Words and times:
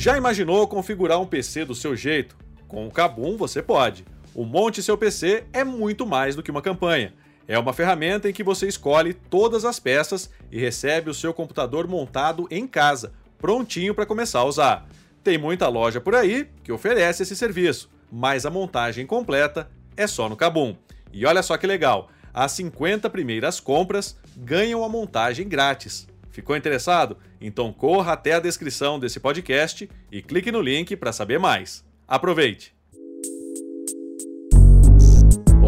Já 0.00 0.16
imaginou 0.16 0.66
configurar 0.66 1.20
um 1.20 1.26
PC 1.26 1.66
do 1.66 1.74
seu 1.74 1.94
jeito? 1.94 2.34
Com 2.66 2.86
o 2.86 2.90
Kabum 2.90 3.36
você 3.36 3.62
pode. 3.62 4.02
O 4.34 4.46
Monte 4.46 4.82
Seu 4.82 4.96
PC 4.96 5.44
é 5.52 5.62
muito 5.62 6.06
mais 6.06 6.34
do 6.34 6.42
que 6.42 6.50
uma 6.50 6.62
campanha. 6.62 7.12
É 7.46 7.58
uma 7.58 7.74
ferramenta 7.74 8.26
em 8.26 8.32
que 8.32 8.42
você 8.42 8.66
escolhe 8.66 9.12
todas 9.12 9.62
as 9.66 9.78
peças 9.78 10.30
e 10.50 10.58
recebe 10.58 11.10
o 11.10 11.14
seu 11.14 11.34
computador 11.34 11.86
montado 11.86 12.48
em 12.50 12.66
casa, 12.66 13.12
prontinho 13.36 13.94
para 13.94 14.06
começar 14.06 14.38
a 14.38 14.46
usar. 14.46 14.88
Tem 15.22 15.36
muita 15.36 15.68
loja 15.68 16.00
por 16.00 16.14
aí 16.14 16.48
que 16.64 16.72
oferece 16.72 17.22
esse 17.22 17.36
serviço, 17.36 17.90
mas 18.10 18.46
a 18.46 18.50
montagem 18.50 19.04
completa 19.04 19.70
é 19.98 20.06
só 20.06 20.30
no 20.30 20.36
Kabum. 20.36 20.74
E 21.12 21.26
olha 21.26 21.42
só 21.42 21.58
que 21.58 21.66
legal, 21.66 22.08
as 22.32 22.52
50 22.52 23.10
primeiras 23.10 23.60
compras 23.60 24.16
ganham 24.34 24.82
a 24.82 24.88
montagem 24.88 25.46
grátis. 25.46 26.08
Ficou 26.30 26.56
interessado? 26.56 27.16
Então 27.40 27.72
corra 27.72 28.12
até 28.12 28.32
a 28.32 28.40
descrição 28.40 28.98
desse 28.98 29.20
podcast 29.20 29.88
e 30.10 30.22
clique 30.22 30.52
no 30.52 30.62
link 30.62 30.96
para 30.96 31.12
saber 31.12 31.38
mais. 31.38 31.84
Aproveite! 32.06 32.79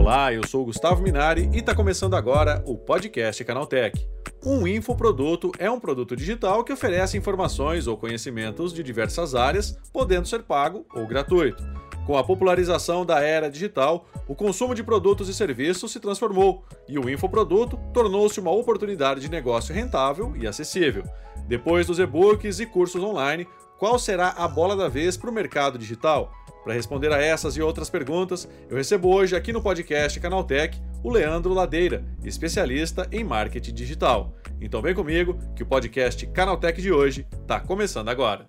Olá, 0.03 0.33
eu 0.33 0.45
sou 0.45 0.65
Gustavo 0.65 1.01
Minari 1.01 1.49
e 1.53 1.59
está 1.59 1.77
começando 1.77 2.15
agora 2.15 2.61
o 2.67 2.77
podcast 2.77 3.45
Canaltech. 3.45 4.05
Um 4.45 4.67
infoproduto 4.67 5.53
é 5.61 5.71
um 5.71 5.79
produto 5.79 6.17
digital 6.17 6.65
que 6.65 6.73
oferece 6.73 7.17
informações 7.17 7.87
ou 7.87 7.97
conhecimentos 7.97 8.75
de 8.75 8.83
diversas 8.83 9.37
áreas, 9.37 9.79
podendo 9.93 10.27
ser 10.27 10.43
pago 10.43 10.85
ou 10.93 11.07
gratuito. 11.07 11.63
Com 12.05 12.19
a 12.19 12.25
popularização 12.25 13.07
da 13.07 13.21
era 13.21 13.49
digital, 13.49 14.05
o 14.27 14.35
consumo 14.35 14.75
de 14.75 14.83
produtos 14.83 15.29
e 15.29 15.35
serviços 15.35 15.93
se 15.93 16.01
transformou 16.01 16.65
e 16.89 16.99
o 16.99 17.09
infoproduto 17.09 17.79
tornou-se 17.95 18.41
uma 18.41 18.51
oportunidade 18.51 19.21
de 19.21 19.31
negócio 19.31 19.73
rentável 19.73 20.35
e 20.37 20.49
acessível. 20.49 21.05
Depois 21.47 21.87
dos 21.87 22.01
e-books 22.01 22.59
e 22.59 22.67
cursos 22.67 23.05
online, 23.05 23.47
qual 23.79 23.97
será 24.01 24.31
a 24.31 24.49
bola 24.49 24.75
da 24.75 24.89
vez 24.89 25.17
para 25.17 25.31
o 25.31 25.33
mercado 25.33 25.79
digital? 25.79 26.33
Para 26.63 26.75
responder 26.75 27.13
a 27.13 27.21
essas 27.21 27.57
e 27.57 27.63
outras 27.63 27.91
perguntas, 27.91 28.49
eu 28.71 28.77
recebo 28.77 29.13
hoje 29.13 29.35
aqui 29.35 29.53
no 29.53 29.61
podcast 29.61 30.19
Canaltech 30.21 30.81
o 31.03 31.11
Leandro 31.11 31.53
Ladeira, 31.53 32.05
especialista 32.25 33.09
em 33.11 33.25
marketing 33.25 33.75
digital. 33.75 34.33
Então 34.61 34.81
vem 34.81 34.95
comigo 34.95 35.37
que 35.57 35.65
o 35.65 35.67
podcast 35.67 36.25
Canaltech 36.29 36.81
de 36.81 36.93
hoje 36.93 37.27
está 37.33 37.59
começando 37.59 38.09
agora. 38.09 38.49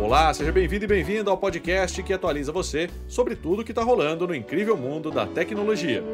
Olá, 0.00 0.32
seja 0.32 0.52
bem-vindo 0.52 0.84
e 0.84 0.88
bem-vinda 0.88 1.32
ao 1.32 1.36
podcast 1.36 2.00
que 2.00 2.12
atualiza 2.12 2.52
você 2.52 2.88
sobre 3.08 3.34
tudo 3.34 3.62
o 3.62 3.64
que 3.64 3.72
está 3.72 3.82
rolando 3.82 4.28
no 4.28 4.34
incrível 4.34 4.76
mundo 4.76 5.10
da 5.10 5.26
tecnologia. 5.26 6.04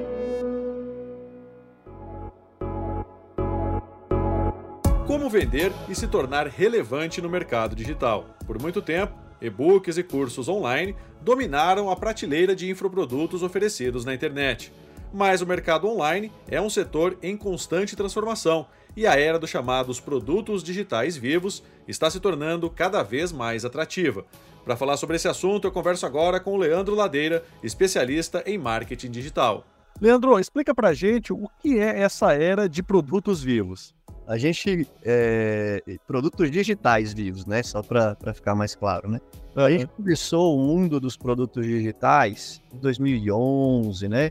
Como 5.13 5.29
vender 5.29 5.71
e 5.91 5.95
se 5.95 6.09
tornar 6.09 6.47
relevante 6.47 7.21
no 7.21 7.29
mercado 7.29 7.77
digital. 7.77 8.35
Por 8.47 8.59
muito 8.59 8.81
tempo, 8.81 9.13
e-books 9.43 9.99
e 9.99 10.03
cursos 10.03 10.49
online 10.49 10.97
dominaram 11.21 11.91
a 11.91 11.97
prateleira 11.97 12.57
de 12.57 12.71
infoprodutos 12.71 13.43
oferecidos 13.43 14.07
na 14.07 14.15
internet. 14.15 14.73
Mas 15.13 15.43
o 15.43 15.47
mercado 15.47 15.87
online 15.87 16.33
é 16.49 16.59
um 16.59 16.71
setor 16.71 17.19
em 17.23 17.37
constante 17.37 17.95
transformação 17.95 18.67
e 18.97 19.07
a 19.07 19.15
era 19.15 19.39
dos 19.39 19.51
chamados 19.51 20.01
produtos 20.01 20.65
digitais 20.65 21.15
vivos 21.15 21.63
está 21.87 22.09
se 22.09 22.19
tornando 22.19 22.71
cada 22.71 23.03
vez 23.03 23.33
mais 23.33 23.67
atrativa. 23.67 24.25
Para 24.65 24.77
falar 24.77 24.97
sobre 24.97 25.17
esse 25.17 25.29
assunto, 25.29 25.67
eu 25.67 25.73
converso 25.73 26.07
agora 26.07 26.41
com 26.41 26.55
o 26.55 26.59
Leandro 26.59 26.95
Ladeira, 26.95 27.45
especialista 27.63 28.43
em 28.47 28.57
marketing 28.57 29.11
digital. 29.11 29.67
Leandro, 30.01 30.39
explica 30.41 30.75
para 30.75 30.95
gente 30.95 31.35
o 31.35 31.51
que 31.61 31.79
é 31.79 32.01
essa 32.01 32.33
era 32.33 32.67
de 32.67 32.83
produtos 32.83 33.43
vivos. 33.43 33.95
A 34.27 34.39
gente. 34.39 34.87
É, 35.03 35.83
produtos 36.07 36.51
digitais 36.51 37.13
vivos, 37.13 37.45
né? 37.45 37.63
Só 37.63 37.83
para 37.83 38.17
ficar 38.35 38.55
mais 38.55 38.75
claro, 38.75 39.11
né? 39.11 39.21
A 39.55 39.71
gente 39.71 39.87
começou 39.89 40.57
o 40.57 40.61
mundo 40.61 40.99
dos 40.99 41.17
produtos 41.17 41.67
digitais 41.67 42.63
em 42.73 42.79
2011, 42.79 44.09
né? 44.09 44.31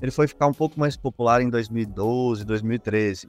Ele 0.00 0.10
foi 0.10 0.26
ficar 0.26 0.46
um 0.46 0.54
pouco 0.54 0.78
mais 0.78 0.96
popular 0.96 1.42
em 1.42 1.50
2012, 1.50 2.44
2013. 2.44 3.28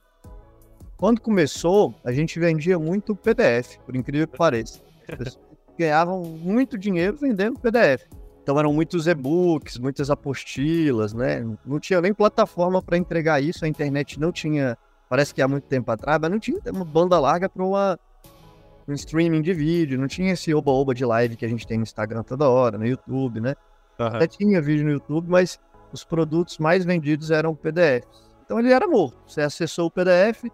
Quando 0.97 1.19
começou, 1.19 1.93
a 2.03 2.11
gente 2.11 2.39
vendia 2.39 2.79
muito 2.79 3.15
PDF, 3.15 3.77
por 3.85 3.95
incrível 3.95 4.27
que 4.27 4.37
pareça. 4.37 4.81
As 5.07 5.17
pessoas 5.17 5.39
ganhavam 5.77 6.23
muito 6.23 6.77
dinheiro 6.77 7.17
vendendo 7.17 7.59
PDF. 7.59 8.07
Então 8.41 8.59
eram 8.59 8.73
muitos 8.73 9.07
e-books, 9.07 9.77
muitas 9.77 10.09
apostilas, 10.09 11.13
né? 11.13 11.45
Não 11.65 11.79
tinha 11.79 12.01
nem 12.01 12.13
plataforma 12.13 12.81
para 12.81 12.97
entregar 12.97 13.41
isso, 13.41 13.65
a 13.65 13.67
internet 13.67 14.19
não 14.19 14.31
tinha 14.31 14.77
parece 15.09 15.33
que 15.33 15.41
há 15.41 15.47
muito 15.47 15.65
tempo 15.65 15.91
atrás, 15.91 16.19
mas 16.21 16.31
não 16.31 16.39
tinha 16.39 16.59
uma 16.71 16.85
banda 16.85 17.19
larga 17.19 17.49
para 17.49 17.63
um 17.63 18.93
streaming 18.93 19.41
de 19.41 19.53
vídeo, 19.53 19.99
não 19.99 20.07
tinha 20.07 20.33
esse 20.33 20.53
oba-oba 20.53 20.93
de 20.93 21.05
live 21.05 21.35
que 21.35 21.45
a 21.45 21.49
gente 21.49 21.65
tem 21.65 21.77
no 21.77 21.83
Instagram 21.83 22.23
toda 22.23 22.49
hora, 22.49 22.77
no 22.77 22.85
YouTube, 22.85 23.39
né? 23.39 23.55
Uhum. 23.99 24.07
Até 24.07 24.27
tinha 24.27 24.61
vídeo 24.61 24.85
no 24.85 24.91
YouTube, 24.91 25.29
mas 25.29 25.59
os 25.91 26.03
produtos 26.03 26.57
mais 26.57 26.83
vendidos 26.83 27.31
eram 27.31 27.55
PDFs. 27.55 28.33
Então 28.45 28.59
ele 28.59 28.71
era 28.71 28.87
morto. 28.87 29.17
Você 29.27 29.41
acessou 29.41 29.87
o 29.87 29.91
PDF, 29.91 30.45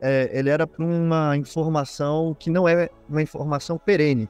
é, 0.00 0.30
ele 0.32 0.48
era 0.48 0.66
para 0.66 0.84
uma 0.84 1.36
informação 1.36 2.34
que 2.38 2.50
não 2.50 2.68
é 2.68 2.88
uma 3.08 3.20
informação 3.20 3.76
perene. 3.76 4.28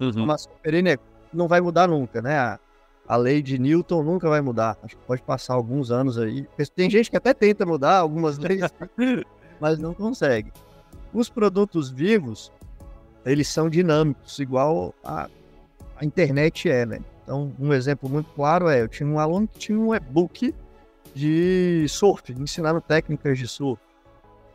Uhum. 0.00 0.08
Informação 0.08 0.52
perene 0.62 0.92
é, 0.92 0.98
não 1.32 1.46
vai 1.46 1.60
mudar 1.60 1.88
nunca, 1.88 2.22
né? 2.22 2.58
A 3.06 3.16
lei 3.16 3.42
de 3.42 3.58
Newton 3.58 4.02
nunca 4.02 4.28
vai 4.28 4.40
mudar. 4.40 4.78
Acho 4.82 4.96
que 4.96 5.02
pode 5.04 5.22
passar 5.22 5.54
alguns 5.54 5.90
anos 5.90 6.18
aí. 6.18 6.46
Tem 6.74 6.88
gente 6.88 7.10
que 7.10 7.16
até 7.16 7.34
tenta 7.34 7.66
mudar 7.66 7.98
algumas 7.98 8.38
leis, 8.38 8.62
mas 9.60 9.78
não 9.78 9.92
consegue. 9.92 10.52
Os 11.12 11.28
produtos 11.28 11.90
vivos, 11.90 12.50
eles 13.24 13.48
são 13.48 13.68
dinâmicos, 13.68 14.38
igual 14.38 14.94
a, 15.04 15.28
a 15.96 16.04
internet 16.04 16.68
é, 16.68 16.84
né? 16.86 17.00
Então, 17.22 17.52
um 17.58 17.72
exemplo 17.72 18.08
muito 18.08 18.30
claro 18.34 18.68
é, 18.68 18.82
eu 18.82 18.88
tinha 18.88 19.08
um 19.08 19.18
aluno 19.18 19.48
que 19.48 19.58
tinha 19.58 19.78
um 19.78 19.94
e-book 19.94 20.54
de 21.14 21.86
surf, 21.88 22.32
ensinando 22.32 22.80
técnicas 22.80 23.38
de 23.38 23.46
surf. 23.46 23.80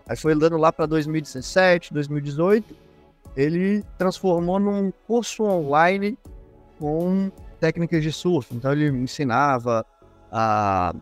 Aí 0.07 0.17
foi 0.17 0.33
andando 0.33 0.57
lá 0.57 0.71
para 0.71 0.85
2017, 0.85 1.93
2018, 1.93 2.75
ele 3.35 3.83
transformou 3.97 4.59
num 4.59 4.91
curso 5.07 5.43
online 5.43 6.17
com 6.79 7.31
técnicas 7.59 8.01
de 8.01 8.11
surf. 8.11 8.55
Então 8.55 8.71
ele 8.71 8.89
me 8.91 9.03
ensinava 9.03 9.85
a, 10.31 10.93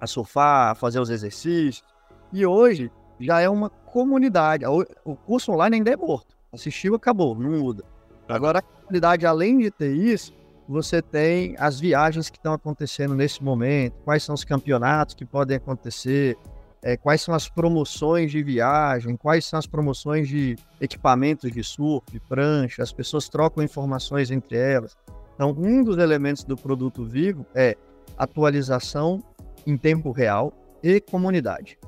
a 0.00 0.06
surfar, 0.06 0.70
a 0.70 0.74
fazer 0.74 1.00
os 1.00 1.10
exercícios. 1.10 1.84
E 2.32 2.46
hoje 2.46 2.90
já 3.18 3.40
é 3.40 3.48
uma 3.48 3.68
comunidade. 3.68 4.64
O 5.04 5.16
curso 5.16 5.52
online 5.52 5.76
ainda 5.76 5.90
é 5.90 5.96
morto. 5.96 6.36
Assistiu, 6.52 6.94
acabou, 6.94 7.34
não 7.34 7.50
muda. 7.50 7.84
Agora 8.28 8.60
a 8.60 8.62
comunidade, 8.62 9.26
além 9.26 9.58
de 9.58 9.70
ter 9.70 9.92
isso, 9.92 10.32
você 10.68 11.02
tem 11.02 11.56
as 11.58 11.80
viagens 11.80 12.30
que 12.30 12.38
estão 12.38 12.52
acontecendo 12.52 13.14
nesse 13.14 13.42
momento, 13.42 13.94
quais 14.04 14.22
são 14.22 14.34
os 14.34 14.44
campeonatos 14.44 15.16
que 15.16 15.24
podem 15.24 15.56
acontecer, 15.56 16.38
é, 16.82 16.96
quais 16.96 17.20
são 17.22 17.34
as 17.34 17.48
promoções 17.48 18.30
de 18.30 18.42
viagem, 18.42 19.16
quais 19.16 19.44
são 19.44 19.58
as 19.58 19.66
promoções 19.66 20.28
de 20.28 20.56
equipamentos 20.80 21.50
de 21.50 21.62
surf, 21.62 22.18
prancha, 22.28 22.82
as 22.82 22.92
pessoas 22.92 23.28
trocam 23.28 23.62
informações 23.62 24.30
entre 24.30 24.56
elas. 24.56 24.96
Então, 25.34 25.54
um 25.58 25.82
dos 25.82 25.98
elementos 25.98 26.44
do 26.44 26.56
produto 26.56 27.04
vivo 27.04 27.46
é 27.54 27.76
atualização 28.16 29.22
em 29.66 29.76
tempo 29.76 30.10
real 30.10 30.52
e 30.82 31.00
comunidade. 31.00 31.78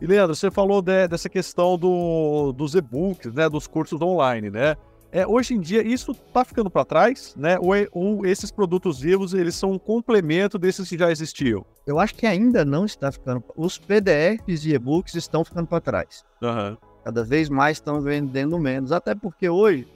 E 0.00 0.06
Leandro, 0.06 0.34
você 0.34 0.50
falou 0.50 0.82
de, 0.82 1.08
dessa 1.08 1.28
questão 1.28 1.78
do, 1.78 2.52
dos 2.52 2.74
e-books, 2.74 3.32
né, 3.32 3.48
dos 3.48 3.66
cursos 3.66 4.00
online, 4.00 4.50
né? 4.50 4.76
É, 5.16 5.26
hoje 5.26 5.54
em 5.54 5.60
dia 5.60 5.80
isso 5.82 6.12
está 6.12 6.44
ficando 6.44 6.68
para 6.68 6.84
trás, 6.84 7.34
né? 7.38 7.56
Ou, 7.58 7.74
é, 7.74 7.88
ou, 7.90 8.26
esses 8.26 8.50
produtos 8.50 9.00
vivos 9.00 9.32
eles 9.32 9.54
são 9.54 9.72
um 9.72 9.78
complemento 9.78 10.58
desses 10.58 10.86
que 10.86 10.98
já 10.98 11.10
existiam? 11.10 11.64
Eu 11.86 11.98
acho 11.98 12.14
que 12.14 12.26
ainda 12.26 12.66
não 12.66 12.84
está 12.84 13.10
ficando. 13.10 13.42
Os 13.56 13.78
PDFs 13.78 14.66
e 14.66 14.74
e-books 14.74 15.14
estão 15.14 15.42
ficando 15.42 15.68
para 15.68 15.80
trás. 15.80 16.22
Uhum. 16.42 16.76
Cada 17.02 17.24
vez 17.24 17.48
mais 17.48 17.78
estão 17.78 17.98
vendendo 18.02 18.58
menos, 18.58 18.92
até 18.92 19.14
porque 19.14 19.48
hoje 19.48 19.88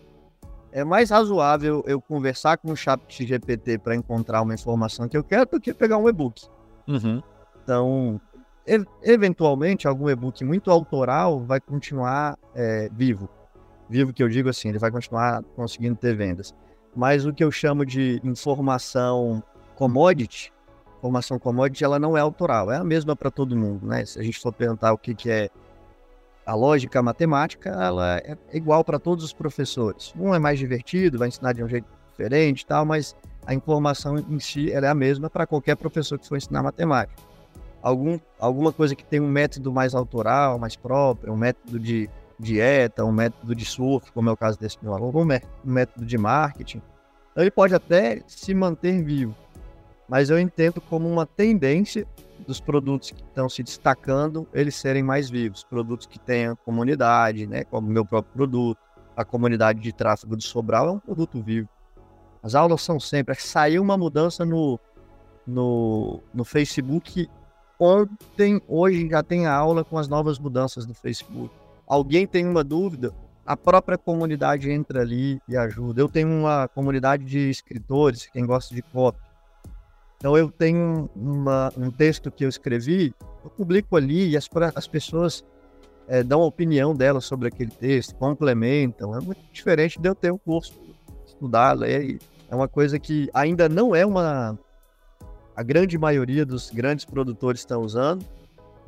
é 0.73 0.85
mais 0.85 1.11
razoável 1.11 1.85
eu 1.87 2.00
conversar 2.00 2.56
com 2.56 2.73
o 2.73 2.77
chat 2.77 3.27
GPT 3.27 3.77
para 3.77 3.94
encontrar 3.94 4.41
uma 4.41 4.55
informação 4.55 5.06
que 5.06 5.19
eu 5.19 5.23
quero 5.23 5.50
do 5.50 5.61
que 5.61 5.75
pegar 5.75 5.99
um 5.99 6.09
e-book. 6.09 6.47
Uhum. 6.89 7.23
Então, 7.62 8.19
eventualmente, 9.03 9.87
algum 9.87 10.09
e-book 10.09 10.43
muito 10.47 10.71
autoral 10.71 11.41
vai 11.41 11.61
continuar 11.61 12.39
é, 12.55 12.89
vivo. 12.91 13.29
Vivo 13.91 14.13
que 14.13 14.23
eu 14.23 14.29
digo 14.29 14.49
assim, 14.49 14.69
ele 14.69 14.79
vai 14.79 14.91
continuar 14.91 15.43
conseguindo 15.57 15.97
ter 15.97 16.17
vendas. 16.17 16.55
Mas 16.95 17.27
o 17.27 17.33
que 17.33 17.43
eu 17.43 17.51
chamo 17.51 17.85
de 17.85 18.21
informação 18.23 19.43
commodity, 19.75 20.53
informação 20.99 21.41
commodity, 21.41 21.83
ela 21.83 21.99
não 21.99 22.17
é 22.17 22.21
autoral, 22.21 22.71
é 22.71 22.77
a 22.77 22.85
mesma 22.85 23.17
para 23.17 23.33
todo 23.33 23.57
mundo, 23.57 23.85
né? 23.87 24.05
Se 24.05 24.19
a 24.19 24.23
gente 24.23 24.39
for 24.39 24.53
perguntar 24.53 24.93
o 24.93 24.99
que, 24.99 25.13
que 25.13 25.29
é 25.29 25.51
a 26.47 26.55
lógica 26.55 27.03
matemática 27.03 27.71
ela 27.71 28.19
é 28.19 28.37
igual 28.53 28.85
para 28.85 28.99
todos 28.99 29.25
os 29.25 29.33
professores. 29.33 30.15
Um 30.19 30.35
é 30.35 30.39
mais 30.39 30.59
divertido, 30.59 31.19
vai 31.19 31.29
ensinar 31.29 31.53
de 31.53 31.63
um 31.63 31.69
jeito 31.69 31.87
diferente, 32.11 32.65
tal, 32.65 32.85
mas 32.85 33.17
a 33.47 33.55
informação 33.55 34.19
em 34.19 34.39
si 34.39 34.71
é 34.71 34.87
a 34.87 34.95
mesma 34.95 35.29
para 35.29 35.47
qualquer 35.47 35.77
professor 35.77 36.19
que 36.19 36.29
for 36.29 36.37
ensinar 36.37 36.63
matemática. 36.63 37.21
algum, 37.83 38.19
alguma 38.39 38.73
coisa 38.73 38.95
que 38.95 39.05
tem 39.05 39.21
um 39.21 39.29
método 39.29 39.73
mais 39.73 39.95
autoral, 39.95 40.59
mais 40.59 40.77
próprio, 40.77 41.33
um 41.33 41.37
método 41.37 41.79
de 41.79 42.09
dieta, 42.41 43.05
um 43.05 43.13
método 43.13 43.55
de 43.55 43.65
surf, 43.65 44.11
como 44.13 44.29
é 44.29 44.33
o 44.33 44.37
caso 44.37 44.59
desse 44.59 44.79
meu 44.83 44.95
aluno, 44.95 45.21
um 45.21 45.73
método 45.73 46.05
de 46.05 46.19
marketing. 46.19 46.83
Então 47.31 47.45
ele 47.45 47.51
pode 47.51 47.75
até 47.75 48.23
se 48.27 48.55
manter 48.55 49.03
vivo, 49.03 49.35
mas 50.09 50.31
eu 50.31 50.39
entendo 50.39 50.81
como 50.81 51.09
uma 51.09 51.27
tendência 51.27 52.07
dos 52.47 52.61
produtos 52.61 53.11
que 53.11 53.23
estão 53.23 53.49
se 53.49 53.63
destacando, 53.63 54.49
eles 54.53 54.75
serem 54.75 55.03
mais 55.03 55.29
vivos, 55.29 55.63
produtos 55.63 56.07
que 56.07 56.19
tenham 56.19 56.57
comunidade, 56.57 57.47
né, 57.47 57.65
como 57.65 57.87
o 57.87 57.91
meu 57.91 58.05
próprio 58.05 58.33
produto, 58.33 58.81
a 59.17 59.25
comunidade 59.25 59.81
de 59.81 59.93
tráfego 59.93 60.35
do 60.35 60.43
Sobral 60.43 60.89
é 60.89 60.91
um 60.93 60.99
produto 60.99 61.41
vivo. 61.43 61.69
As 62.43 62.55
aulas 62.55 62.81
são 62.81 62.99
sempre. 62.99 63.35
Saiu 63.35 63.83
uma 63.83 63.99
mudança 63.99 64.47
no, 64.47 64.81
no, 65.47 66.21
no 66.33 66.45
Facebook 66.45 67.29
ontem, 67.79 68.61
hoje 68.69 69.09
já 69.09 69.23
tem 69.23 69.47
a 69.47 69.55
aula 69.55 69.85
com 69.85 69.99
as 69.99 70.09
novas 70.09 70.39
mudanças 70.39 70.85
do 70.85 70.95
Facebook. 70.95 71.51
Alguém 71.91 72.25
tem 72.25 72.47
uma 72.47 72.63
dúvida? 72.63 73.13
A 73.45 73.57
própria 73.57 73.99
comunidade 73.99 74.71
entra 74.71 75.01
ali 75.01 75.43
e 75.49 75.57
ajuda. 75.57 76.01
Eu 76.01 76.09
tenho 76.09 76.29
uma 76.29 76.69
comunidade 76.69 77.25
de 77.25 77.51
escritores, 77.51 78.29
quem 78.33 78.47
gosta 78.47 78.73
de 78.73 78.81
copy. 78.81 79.19
Então 80.17 80.39
eu 80.39 80.53
tenho 80.53 81.11
uma, 81.17 81.73
um 81.77 81.91
texto 81.91 82.31
que 82.31 82.45
eu 82.45 82.49
escrevi, 82.49 83.13
eu 83.43 83.51
publico 83.51 83.97
ali 83.97 84.29
e 84.29 84.37
as, 84.37 84.49
as 84.77 84.87
pessoas 84.87 85.45
é, 86.07 86.23
dão 86.23 86.43
a 86.43 86.47
opinião 86.47 86.95
delas 86.95 87.25
sobre 87.25 87.49
aquele 87.49 87.73
texto, 87.73 88.15
complementam. 88.15 89.17
É 89.17 89.21
muito 89.21 89.43
diferente 89.53 89.99
de 89.99 90.09
eu 90.09 90.15
ter 90.15 90.31
um 90.31 90.39
curso, 90.39 90.81
estudar, 91.27 91.73
ler. 91.73 92.21
É 92.49 92.55
uma 92.55 92.69
coisa 92.69 93.01
que 93.01 93.29
ainda 93.35 93.69
não 93.69 93.97
é 93.97 94.07
uma 94.07 94.57
a 95.57 95.63
grande 95.65 95.99
maioria 95.99 96.47
dos 96.47 96.71
grandes 96.71 97.05
produtores 97.05 97.63
estão 97.63 97.83
usando, 97.83 98.25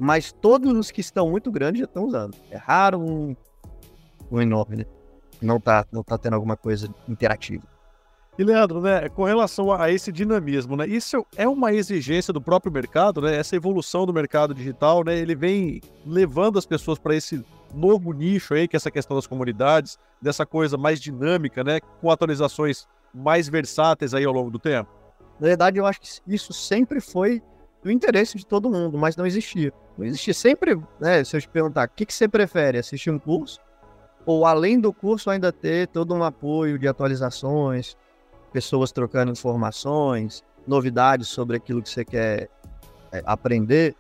mas 0.03 0.33
todos 0.33 0.77
os 0.77 0.91
que 0.91 1.01
estão 1.01 1.31
muito 1.31 1.49
grandes 1.49 1.79
já 1.79 1.85
estão 1.85 2.05
usando. 2.05 2.37
É 2.51 2.57
raro 2.57 2.99
um, 2.99 3.37
um 4.33 4.41
enorme, 4.41 4.79
né? 4.79 4.85
Não 5.41 5.61
tá, 5.61 5.87
não 5.93 6.03
tá 6.03 6.19
tendo 6.19 6.35
alguma 6.35 6.57
coisa 6.57 6.93
interativa. 7.09 7.63
E 8.37 8.43
Leandro, 8.43 8.81
né, 8.81 9.09
com 9.11 9.23
relação 9.23 9.71
a 9.71 9.93
esse 9.93 10.11
dinamismo, 10.11 10.77
né, 10.77 10.89
isso 10.89 11.25
é 11.37 11.47
uma 11.47 11.73
exigência 11.73 12.33
do 12.33 12.41
próprio 12.41 12.73
mercado, 12.73 13.21
né, 13.21 13.37
essa 13.37 13.55
evolução 13.55 14.05
do 14.05 14.13
mercado 14.13 14.53
digital, 14.55 15.05
né, 15.05 15.17
ele 15.17 15.37
vem 15.37 15.81
levando 16.05 16.59
as 16.59 16.67
pessoas 16.67 16.99
para 16.99 17.15
esse 17.15 17.45
novo 17.73 18.13
nicho 18.13 18.55
aí, 18.55 18.67
que 18.67 18.75
é 18.75 18.79
essa 18.79 18.91
questão 18.91 19.17
das 19.17 19.27
comunidades, 19.27 19.99
dessa 20.21 20.45
coisa 20.45 20.77
mais 20.77 21.01
dinâmica, 21.01 21.63
né, 21.63 21.79
com 22.01 22.11
atualizações 22.11 22.89
mais 23.15 23.49
versáteis 23.49 24.15
aí 24.15 24.25
ao 24.25 24.33
longo 24.33 24.51
do 24.51 24.59
tempo. 24.59 24.91
Na 25.39 25.47
verdade, 25.47 25.79
eu 25.79 25.87
acho 25.87 26.01
que 26.01 26.09
isso 26.27 26.53
sempre 26.53 27.01
foi 27.01 27.43
do 27.83 27.91
interesse 27.91 28.37
de 28.37 28.47
todo 28.47 28.71
mundo, 28.71 28.97
mas 28.97 29.17
não 29.17 29.27
existia. 29.27 29.73
Não 29.99 30.07
existia 30.07 30.33
sempre, 30.33 30.81
né? 31.01 31.25
Se 31.25 31.37
eu 31.37 31.41
te 31.41 31.49
perguntar, 31.49 31.89
o 31.89 31.91
que, 31.91 32.07
que 32.07 32.15
você 32.15 32.29
prefere, 32.29 32.79
assistir 32.79 33.11
um 33.11 33.19
curso? 33.19 33.61
Ou 34.25 34.47
além 34.47 34.79
do 34.79 34.93
curso 34.93 35.29
ainda 35.31 35.53
ter 35.53 35.89
todo 35.89 36.15
um 36.15 36.23
apoio 36.23 36.79
de 36.79 36.87
atualizações, 36.87 37.97
pessoas 38.53 38.93
trocando 38.93 39.33
informações, 39.33 40.45
novidades 40.67 41.29
sobre 41.29 41.57
aquilo 41.57 41.83
que 41.83 41.91
você 41.91 42.05
quer 42.05 42.49
é, 43.11 43.23
aprender. 43.27 43.97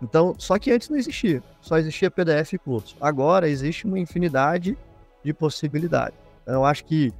Então, 0.00 0.34
só 0.38 0.58
que 0.58 0.70
antes 0.70 0.88
não 0.88 0.96
existia, 0.96 1.42
só 1.60 1.76
existia 1.76 2.10
PDF 2.10 2.54
e 2.54 2.58
curso. 2.58 2.96
Agora 3.00 3.48
existe 3.48 3.86
uma 3.86 3.98
infinidade 3.98 4.78
de 5.22 5.34
possibilidades. 5.34 6.18
Então, 6.42 6.54
eu 6.54 6.64
acho 6.64 6.84
que 6.84 7.12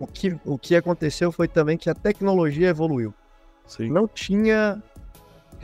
o 0.00 0.06
que, 0.06 0.36
o 0.44 0.58
que 0.58 0.74
aconteceu 0.74 1.30
foi 1.30 1.46
também 1.46 1.78
que 1.78 1.88
a 1.88 1.94
tecnologia 1.94 2.68
evoluiu. 2.68 3.14
Sim. 3.66 3.90
Não 3.90 4.08
tinha 4.08 4.82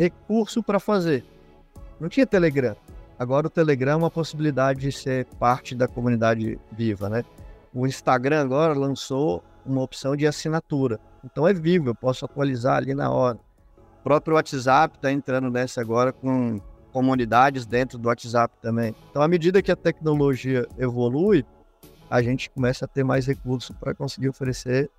recurso 0.00 0.62
para 0.62 0.80
fazer. 0.80 1.22
Não 2.00 2.08
tinha 2.08 2.26
Telegram. 2.26 2.74
Agora 3.18 3.48
o 3.48 3.50
Telegram 3.50 3.92
é 3.92 3.96
uma 3.96 4.10
possibilidade 4.10 4.80
de 4.80 4.90
ser 4.90 5.26
parte 5.38 5.74
da 5.74 5.86
comunidade 5.86 6.58
viva, 6.72 7.10
né? 7.10 7.22
O 7.74 7.86
Instagram 7.86 8.40
agora 8.40 8.72
lançou 8.72 9.44
uma 9.64 9.82
opção 9.82 10.16
de 10.16 10.26
assinatura. 10.26 10.98
Então 11.22 11.46
é 11.46 11.52
vivo, 11.52 11.90
eu 11.90 11.94
posso 11.94 12.24
atualizar 12.24 12.78
ali 12.78 12.94
na 12.94 13.10
hora. 13.10 13.38
O 14.00 14.02
próprio 14.02 14.36
WhatsApp 14.36 14.96
está 14.96 15.12
entrando 15.12 15.50
nessa 15.50 15.82
agora 15.82 16.14
com 16.14 16.58
comunidades 16.94 17.66
dentro 17.66 17.98
do 17.98 18.08
WhatsApp 18.08 18.54
também. 18.62 18.94
Então, 19.10 19.20
à 19.20 19.28
medida 19.28 19.60
que 19.60 19.70
a 19.70 19.76
tecnologia 19.76 20.66
evolui, 20.78 21.44
a 22.08 22.22
gente 22.22 22.48
começa 22.50 22.86
a 22.86 22.88
ter 22.88 23.04
mais 23.04 23.26
recursos 23.26 23.76
para 23.78 23.94
conseguir 23.94 24.30
oferecer 24.30 24.90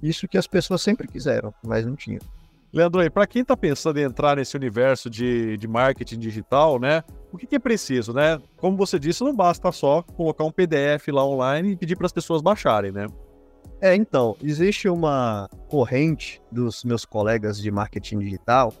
isso 0.00 0.28
que 0.28 0.38
as 0.38 0.46
pessoas 0.46 0.80
sempre 0.80 1.08
quiseram, 1.08 1.52
mas 1.62 1.84
não 1.84 1.96
tinham. 1.96 2.20
Leandro, 2.72 3.10
para 3.10 3.26
quem 3.26 3.42
está 3.42 3.56
pensando 3.56 3.98
em 3.98 4.02
entrar 4.02 4.36
nesse 4.36 4.56
universo 4.56 5.08
de, 5.08 5.56
de 5.56 5.66
marketing 5.66 6.18
digital, 6.18 6.78
né? 6.78 7.02
O 7.32 7.38
que, 7.38 7.46
que, 7.46 7.56
é 7.56 7.58
preciso, 7.58 8.12
né? 8.12 8.40
Como 8.56 8.76
você 8.76 8.98
disse, 8.98 9.24
não 9.24 9.34
basta 9.34 9.70
só 9.72 10.02
colocar 10.02 10.44
um 10.44 10.50
PDF 10.50 11.08
lá 11.08 11.24
online 11.24 11.72
e 11.72 11.76
pedir 11.76 11.96
para 11.96 12.06
as 12.06 12.12
pessoas 12.12 12.42
baixarem, 12.42 12.92
né? 12.92 13.06
É, 13.80 13.94
então, 13.94 14.36
existe 14.42 14.88
uma 14.88 15.48
corrente 15.68 16.42
dos 16.50 16.84
meus 16.84 17.04
colegas 17.04 17.58
de 17.58 17.70
marketing 17.70 18.18
digital 18.18 18.72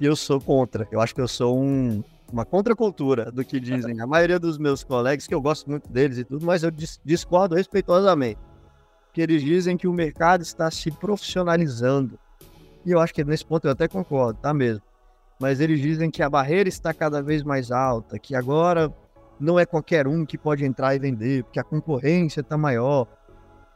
e 0.00 0.06
eu 0.06 0.14
sou 0.14 0.40
contra. 0.40 0.86
Eu 0.90 1.00
acho 1.00 1.14
que 1.14 1.20
eu 1.20 1.28
sou 1.28 1.58
um 1.58 2.02
uma 2.32 2.44
contracultura 2.44 3.30
do 3.32 3.44
que 3.44 3.58
dizem 3.58 4.00
a 4.00 4.06
maioria 4.06 4.38
dos 4.38 4.58
meus 4.58 4.84
colegas, 4.84 5.26
que 5.26 5.34
eu 5.34 5.40
gosto 5.40 5.68
muito 5.70 5.90
deles 5.90 6.18
e 6.18 6.24
tudo, 6.24 6.44
mas 6.44 6.62
eu 6.62 6.70
discordo 7.04 7.54
respeitosamente. 7.54 8.38
Que 9.12 9.22
eles 9.22 9.42
dizem 9.42 9.76
que 9.76 9.88
o 9.88 9.92
mercado 9.92 10.42
está 10.42 10.70
se 10.70 10.90
profissionalizando. 10.90 12.18
E 12.88 12.92
eu 12.92 13.00
acho 13.00 13.12
que 13.12 13.22
nesse 13.22 13.44
ponto 13.44 13.66
eu 13.66 13.72
até 13.72 13.86
concordo, 13.86 14.38
tá 14.40 14.54
mesmo. 14.54 14.82
Mas 15.38 15.60
eles 15.60 15.80
dizem 15.80 16.10
que 16.10 16.22
a 16.22 16.30
barreira 16.30 16.68
está 16.68 16.94
cada 16.94 17.22
vez 17.22 17.42
mais 17.42 17.70
alta, 17.70 18.18
que 18.18 18.34
agora 18.34 18.92
não 19.38 19.58
é 19.58 19.66
qualquer 19.66 20.08
um 20.08 20.24
que 20.24 20.38
pode 20.38 20.64
entrar 20.64 20.94
e 20.94 20.98
vender, 20.98 21.44
porque 21.44 21.60
a 21.60 21.64
concorrência 21.64 22.40
está 22.40 22.56
maior. 22.56 23.06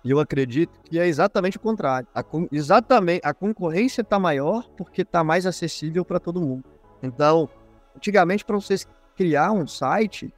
E 0.03 0.11
eu 0.11 0.19
acredito 0.19 0.81
que 0.83 0.99
é 0.99 1.07
exatamente 1.07 1.59
o 1.59 1.61
contrário. 1.61 2.09
A, 2.15 2.25
exatamente, 2.51 3.21
a 3.23 3.35
concorrência 3.35 4.01
está 4.01 4.19
maior 4.19 4.69
porque 4.77 5.03
está 5.03 5.23
mais 5.23 5.47
acessível 5.47 6.05
para 6.05 6.19
todo 6.19 6.41
mundo. 6.41 6.65
Então, 7.03 7.49
Antigamente, 7.97 8.45
para 8.45 8.57
vocês 8.57 8.87
criar 9.17 9.53
um 9.53 9.67
site, 9.67 10.33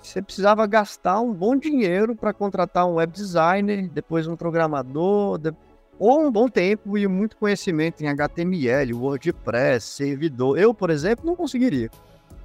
você 0.00 0.22
precisava 0.22 0.66
gastar 0.66 1.20
um 1.20 1.32
bom 1.32 1.56
dinheiro 1.56 2.14
para 2.14 2.32
contratar 2.32 2.86
um 2.86 2.94
web 2.94 3.12
designer, 3.12 3.88
depois 3.88 4.26
um 4.26 4.36
programador, 4.36 5.38
de... 5.38 5.52
ou 6.00 6.18
um 6.18 6.32
bom 6.32 6.48
tempo 6.48 6.96
e 6.96 7.06
muito 7.06 7.36
conhecimento 7.36 8.02
em 8.02 8.08
HTML, 8.08 8.94
WordPress, 8.94 9.84
servidor. 9.84 10.58
Eu, 10.58 10.72
por 10.72 10.88
exemplo, 10.88 11.26
não 11.26 11.36
conseguiria. 11.36 11.90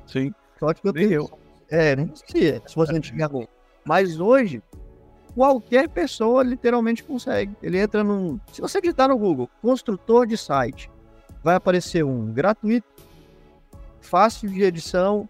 Sim. 0.06 0.34
Só 0.60 0.74
que 0.74 0.86
eu 0.86 0.92
tenho. 0.92 1.14
Eu. 1.14 1.40
É, 1.70 1.96
não 1.96 2.10
conseguia, 2.10 2.62
se 2.68 2.74
fosse 2.74 2.94
antigamente. 2.94 3.50
Mas 3.86 4.20
hoje, 4.20 4.62
qualquer 5.34 5.88
pessoa 5.88 6.44
literalmente 6.44 7.02
consegue. 7.02 7.56
Ele 7.64 7.80
entra 7.80 8.04
num. 8.04 8.38
Se 8.52 8.60
você 8.60 8.82
digitar 8.82 9.08
no 9.08 9.18
Google, 9.18 9.50
construtor 9.62 10.28
de 10.28 10.36
site, 10.36 10.92
vai 11.42 11.56
aparecer 11.56 12.04
um 12.04 12.34
gratuito 12.34 12.86
fácil 14.02 14.50
de 14.50 14.64
edição, 14.64 15.30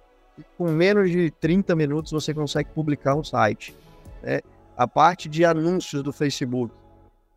com 0.58 0.72
menos 0.72 1.12
de 1.12 1.30
30 1.30 1.76
minutos 1.76 2.12
você 2.12 2.34
consegue 2.34 2.72
publicar 2.72 3.14
um 3.14 3.24
site. 3.24 3.76
Né? 4.24 4.42
A 4.76 4.88
parte 4.88 5.30
de 5.30 5.46
anúncios 5.46 6.02
do 6.02 6.12
Facebook. 6.12 6.74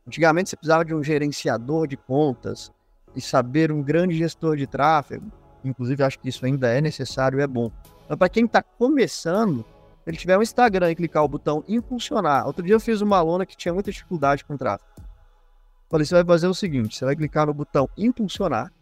Antigamente 0.09 0.49
você 0.49 0.57
precisava 0.57 0.87
de 0.87 0.95
um 0.95 1.05
gerenciador 1.05 1.87
de 1.87 1.95
contas 1.95 2.73
e 3.15 3.21
saber 3.21 3.71
um 3.71 3.83
grande 3.83 4.17
gestor 4.17 4.57
de 4.57 4.67
tráfego. 4.67 5.31
Inclusive, 5.63 6.03
acho 6.03 6.19
que 6.19 6.31
isso 6.31 6.47
ainda 6.47 6.67
é 6.69 6.81
necessário 6.81 7.39
e 7.39 7.43
é 7.43 7.47
bom. 7.47 7.71
Mas 8.09 8.19
para 8.19 8.29
quem 8.31 8.47
está 8.47 8.63
começando, 8.63 9.63
ele 10.07 10.17
tiver 10.17 10.39
um 10.39 10.43
Instagram 10.43 10.91
e 10.91 10.95
clicar 10.95 11.23
o 11.23 11.29
botão 11.29 11.63
impulsionar. 11.69 12.47
Outro 12.47 12.65
dia 12.65 12.75
eu 12.75 12.81
fiz 12.81 13.03
uma 13.03 13.19
aluna 13.19 13.45
que 13.45 13.55
tinha 13.55 13.75
muita 13.75 13.93
dificuldade 13.93 14.47
com 14.47 14.57
tráfego. 14.57 14.89
Falei, 15.91 16.07
você 16.07 16.15
vai 16.15 16.25
fazer 16.25 16.47
o 16.47 16.55
seguinte: 16.55 16.97
você 16.97 17.05
vai 17.05 17.15
clicar 17.15 17.47
no 17.47 17.53
botão 17.53 17.87
impulsionar 17.95 18.73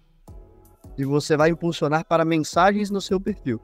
e 0.97 1.05
você 1.05 1.37
vai 1.37 1.51
impulsionar 1.51 2.05
para 2.05 2.25
mensagens 2.25 2.89
no 2.89 3.01
seu 3.01 3.21
perfil. 3.21 3.61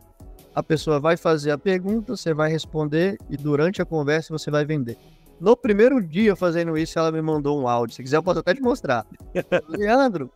A 0.52 0.64
pessoa 0.64 0.98
vai 0.98 1.16
fazer 1.16 1.52
a 1.52 1.58
pergunta, 1.58 2.16
você 2.16 2.34
vai 2.34 2.50
responder 2.50 3.18
e 3.30 3.36
durante 3.36 3.80
a 3.80 3.84
conversa 3.84 4.36
você 4.36 4.50
vai 4.50 4.64
vender. 4.64 4.98
No 5.40 5.56
primeiro 5.56 6.00
dia 6.02 6.36
fazendo 6.36 6.76
isso, 6.76 6.98
ela 6.98 7.10
me 7.10 7.20
mandou 7.20 7.60
um 7.60 7.68
áudio. 7.68 7.96
Se 7.96 8.02
quiser, 8.02 8.16
eu 8.16 8.22
posso 8.22 8.40
até 8.40 8.54
te 8.54 8.60
mostrar. 8.60 9.06
Leandro, 9.68 10.30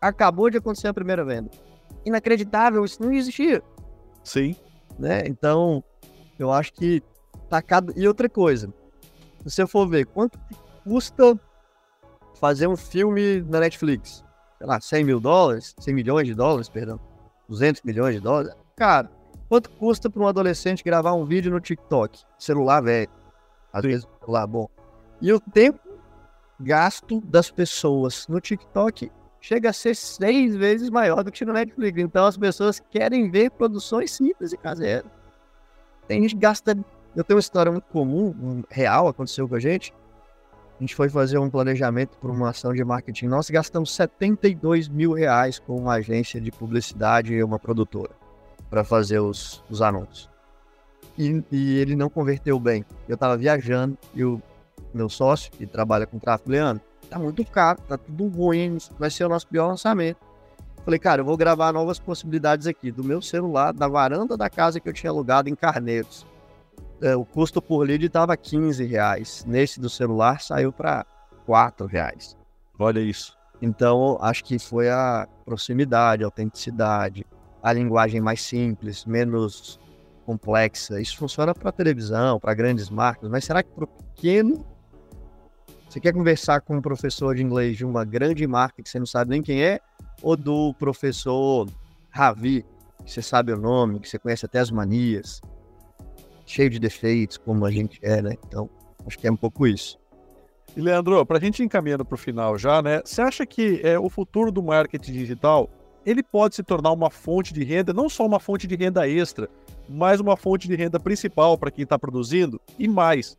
acabou 0.00 0.48
de 0.50 0.58
acontecer 0.58 0.88
a 0.88 0.94
primeira 0.94 1.24
venda. 1.24 1.50
Inacreditável, 2.04 2.84
isso 2.84 3.02
não 3.02 3.12
existia. 3.12 3.62
Sim. 4.24 4.56
Né? 4.98 5.22
Então, 5.26 5.84
eu 6.38 6.50
acho 6.52 6.72
que 6.72 7.02
tá 7.48 7.60
cada... 7.60 7.92
E 7.96 8.08
outra 8.08 8.28
coisa, 8.28 8.72
se 9.44 9.50
você 9.50 9.66
for 9.66 9.86
ver 9.88 10.06
quanto 10.06 10.38
custa 10.84 11.38
fazer 12.40 12.66
um 12.66 12.76
filme 12.76 13.42
na 13.42 13.60
Netflix, 13.60 14.24
sei 14.58 14.66
lá, 14.66 14.80
100 14.80 15.04
mil 15.04 15.20
dólares, 15.20 15.74
100 15.78 15.94
milhões 15.94 16.26
de 16.26 16.34
dólares, 16.34 16.68
perdão, 16.68 17.00
200 17.48 17.82
milhões 17.82 18.14
de 18.14 18.20
dólares. 18.20 18.54
Cara, 18.76 19.10
quanto 19.48 19.70
custa 19.70 20.10
para 20.10 20.22
um 20.22 20.28
adolescente 20.28 20.84
gravar 20.84 21.14
um 21.14 21.24
vídeo 21.24 21.50
no 21.50 21.60
TikTok? 21.60 22.20
Celular 22.38 22.80
velho. 22.80 23.10
Às 23.76 23.82
Sim. 23.82 23.88
vezes, 23.88 24.08
celular 24.20 24.46
bom. 24.46 24.68
E 25.20 25.30
o 25.32 25.38
tempo 25.38 25.78
gasto 26.58 27.20
das 27.20 27.50
pessoas 27.50 28.26
no 28.26 28.40
TikTok 28.40 29.12
chega 29.38 29.68
a 29.68 29.72
ser 29.72 29.94
seis 29.94 30.56
vezes 30.56 30.88
maior 30.88 31.22
do 31.22 31.30
que 31.30 31.44
no 31.44 31.52
Netflix. 31.52 31.98
Então 31.98 32.24
as 32.24 32.38
pessoas 32.38 32.80
querem 32.90 33.30
ver 33.30 33.50
produções 33.50 34.12
simples 34.12 34.54
e 34.54 34.56
caseiras. 34.56 35.10
Tem 36.08 36.22
gente 36.22 36.34
que 36.34 36.40
gasta. 36.40 36.76
Eu 37.14 37.22
tenho 37.22 37.36
uma 37.36 37.40
história 37.40 37.70
muito 37.70 37.86
comum, 37.88 38.34
um, 38.42 38.62
real, 38.70 39.08
aconteceu 39.08 39.46
com 39.46 39.54
a 39.54 39.60
gente. 39.60 39.92
A 40.78 40.82
gente 40.82 40.94
foi 40.94 41.10
fazer 41.10 41.38
um 41.38 41.50
planejamento 41.50 42.16
para 42.18 42.30
uma 42.30 42.50
ação 42.50 42.72
de 42.72 42.82
marketing. 42.82 43.26
Nós 43.26 43.50
gastamos 43.50 43.94
72 43.94 44.88
mil 44.88 45.12
reais 45.12 45.58
com 45.58 45.76
uma 45.76 45.94
agência 45.94 46.40
de 46.40 46.50
publicidade 46.50 47.34
e 47.34 47.42
uma 47.42 47.58
produtora 47.58 48.12
para 48.70 48.84
fazer 48.84 49.18
os, 49.18 49.62
os 49.68 49.82
anúncios. 49.82 50.35
E, 51.18 51.42
e, 51.50 51.78
ele 51.78 51.96
não 51.96 52.10
converteu 52.10 52.58
bem. 52.60 52.84
Eu 53.08 53.14
estava 53.14 53.36
viajando 53.36 53.96
e 54.14 54.24
o 54.24 54.40
meu 54.92 55.08
sócio, 55.08 55.50
que 55.50 55.66
trabalha 55.66 56.06
com 56.06 56.18
tráfego, 56.18 56.50
Leandro, 56.50 56.82
tá 57.08 57.18
muito 57.18 57.44
caro, 57.44 57.80
tá 57.82 57.96
tudo 57.96 58.28
ruim, 58.28 58.78
vai 58.98 59.10
ser 59.10 59.24
o 59.24 59.28
nosso 59.28 59.46
pior 59.46 59.68
lançamento. 59.68 60.18
Falei, 60.84 61.00
cara, 61.00 61.20
eu 61.20 61.24
vou 61.24 61.36
gravar 61.36 61.72
novas 61.72 61.98
possibilidades 61.98 62.66
aqui 62.66 62.92
do 62.92 63.02
meu 63.02 63.20
celular, 63.20 63.72
da 63.72 63.88
varanda 63.88 64.36
da 64.36 64.48
casa 64.48 64.78
que 64.78 64.88
eu 64.88 64.92
tinha 64.92 65.10
alugado 65.10 65.48
em 65.48 65.54
Carneiros. 65.54 66.24
É, 67.02 67.16
o 67.16 67.24
custo 67.24 67.60
por 67.60 67.84
lead 67.84 68.06
estava 68.06 68.36
15 68.36 68.84
reais. 68.84 69.44
Nesse 69.46 69.80
do 69.80 69.90
celular 69.90 70.40
saiu 70.40 70.72
para 70.72 71.04
4 71.44 71.86
reais. 71.86 72.36
Olha 72.78 73.00
isso. 73.00 73.36
Então, 73.60 74.18
acho 74.20 74.44
que 74.44 74.58
foi 74.58 74.88
a 74.88 75.26
proximidade, 75.44 76.22
a 76.22 76.26
autenticidade, 76.26 77.26
a 77.62 77.72
linguagem 77.72 78.20
mais 78.20 78.42
simples, 78.42 79.04
menos 79.04 79.80
complexa. 80.26 81.00
Isso 81.00 81.16
funciona 81.16 81.54
para 81.54 81.70
televisão, 81.70 82.40
para 82.40 82.52
grandes 82.52 82.90
marcas, 82.90 83.30
mas 83.30 83.44
será 83.44 83.62
que 83.62 83.70
para 83.70 83.84
o 83.84 83.86
pequeno 83.86 84.66
você 85.88 86.00
quer 86.00 86.12
conversar 86.12 86.60
com 86.60 86.76
um 86.76 86.82
professor 86.82 87.36
de 87.36 87.42
inglês 87.42 87.76
de 87.76 87.84
uma 87.84 88.04
grande 88.04 88.46
marca 88.46 88.82
que 88.82 88.90
você 88.90 88.98
não 88.98 89.06
sabe 89.06 89.30
nem 89.30 89.40
quem 89.40 89.62
é, 89.62 89.80
ou 90.20 90.36
do 90.36 90.74
professor 90.74 91.68
Ravi, 92.10 92.66
que 93.04 93.10
você 93.10 93.22
sabe 93.22 93.52
o 93.52 93.56
nome, 93.56 94.00
que 94.00 94.08
você 94.08 94.18
conhece 94.18 94.44
até 94.44 94.58
as 94.58 94.70
manias, 94.70 95.40
cheio 96.44 96.68
de 96.68 96.78
defeitos, 96.78 97.38
como 97.38 97.64
a 97.64 97.70
gente 97.70 97.98
é, 98.02 98.20
né? 98.20 98.36
Então, 98.46 98.68
acho 99.06 99.16
que 99.18 99.26
é 99.26 99.32
um 99.32 99.36
pouco 99.36 99.66
isso. 99.66 99.98
E 100.76 100.80
Leandro, 100.80 101.24
para 101.24 101.38
a 101.38 101.40
gente 101.40 101.62
encaminhando 101.62 102.04
para 102.04 102.14
o 102.14 102.18
final 102.18 102.58
já, 102.58 102.82
né? 102.82 103.00
Você 103.04 103.22
acha 103.22 103.46
que 103.46 103.80
é, 103.82 103.98
o 103.98 104.10
futuro 104.10 104.50
do 104.50 104.62
marketing 104.62 105.12
digital 105.12 105.70
ele 106.04 106.22
pode 106.22 106.54
se 106.54 106.62
tornar 106.62 106.92
uma 106.92 107.10
fonte 107.10 107.52
de 107.52 107.64
renda, 107.64 107.92
não 107.92 108.08
só 108.08 108.24
uma 108.24 108.38
fonte 108.38 108.66
de 108.66 108.76
renda 108.76 109.08
extra, 109.08 109.48
mas 109.88 110.20
uma 110.20 110.36
fonte 110.36 110.68
de 110.68 110.74
renda 110.74 110.98
principal 110.98 111.56
para 111.56 111.70
quem 111.70 111.84
está 111.84 111.98
produzindo 111.98 112.60
e 112.78 112.88
mais 112.88 113.36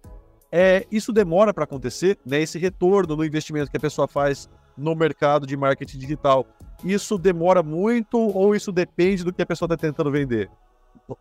é, 0.52 0.86
isso 0.92 1.12
demora 1.12 1.54
para 1.54 1.66
acontecer, 1.66 2.18
né? 2.26 2.42
Esse 2.42 2.58
retorno 2.58 3.16
no 3.16 3.26
investimento 3.26 3.70
que 3.70 3.78
a 3.78 3.80
pessoa 3.80 4.08
faz 4.08 4.50
no 4.78 4.96
mercado 4.96 5.46
de 5.46 5.58
marketing 5.58 5.98
digital. 5.98 6.46
Isso 6.84 7.18
demora 7.18 7.62
muito 7.62 8.18
ou 8.18 8.56
isso 8.56 8.72
depende 8.72 9.24
do 9.24 9.34
que 9.34 9.42
a 9.42 9.46
pessoa 9.46 9.68
está 9.68 9.78
tentando 9.78 10.12
vender? 10.12 10.50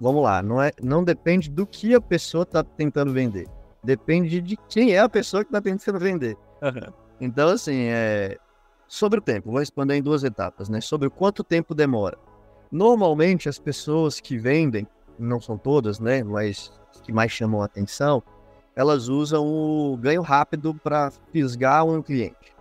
Vamos 0.01 0.23
lá, 0.23 0.43
não, 0.43 0.61
é, 0.61 0.73
não 0.83 1.05
depende 1.05 1.49
do 1.51 1.67
que 1.67 1.95
a 1.95 2.01
pessoa 2.01 2.43
está 2.43 2.63
tentando 2.63 3.13
vender. 3.13 3.47
Depende 3.83 4.41
de 4.41 4.57
quem 4.69 4.93
é 4.93 4.99
a 4.99 5.09
pessoa 5.09 5.45
que 5.45 5.49
está 5.49 5.61
tentando 5.61 5.99
vender. 5.99 6.37
Uhum. 6.63 6.93
Então, 7.21 7.51
assim, 7.51 7.85
é... 7.89 8.37
sobre 8.89 9.21
o 9.21 9.23
tempo, 9.23 9.51
vou 9.51 9.61
responder 9.61 9.95
em 9.95 10.03
duas 10.03 10.25
etapas, 10.25 10.69
né? 10.69 10.81
Sobre 10.81 11.09
quanto 11.09 11.45
tempo 11.45 11.75
demora. 11.75 12.19
Normalmente, 12.71 13.49
as 13.49 13.59
pessoas 13.59 14.19
que 14.19 14.37
vendem, 14.37 14.87
não 15.19 15.41
são 15.41 15.57
todas, 15.57 15.99
né? 15.99 16.23
Mas 16.23 16.73
que 17.03 17.13
mais 17.13 17.31
chamam 17.31 17.63
a 17.63 17.67
atenção, 17.67 18.23
elas 18.75 19.09
usam 19.09 19.47
o 19.47 19.97
ganho 19.97 20.23
rápido 20.23 20.75
para 20.75 21.11
fisgar 21.33 21.85
um 21.85 22.03
cliente. 22.03 22.55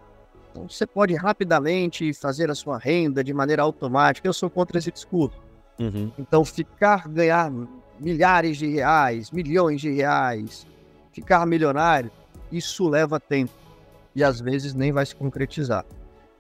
Então, 0.52 0.70
você 0.70 0.86
pode 0.86 1.14
rapidamente 1.16 2.14
fazer 2.14 2.50
a 2.50 2.56
sua 2.56 2.78
renda 2.78 3.24
de 3.24 3.34
maneira 3.34 3.64
automática. 3.64 4.28
Eu 4.28 4.34
sou 4.34 4.50
contra 4.50 4.78
esse 4.78 4.92
discurso. 4.92 5.38
Uhum. 5.78 6.12
Então, 6.18 6.46
ficar, 6.46 7.08
ganhar 7.10 7.52
milhares 8.00 8.58
de 8.58 8.68
reais, 8.68 9.32
milhões 9.32 9.82
de 9.82 9.92
reais, 9.92 10.66
ficar 11.12 11.46
milionário, 11.46 12.10
isso 12.52 12.88
leva 12.88 13.20
tempo. 13.20 13.52
E 14.16 14.24
às 14.24 14.40
vezes 14.40 14.74
nem 14.74 14.94
vai 14.94 15.06
se 15.06 15.16
concretizar. 15.16 15.86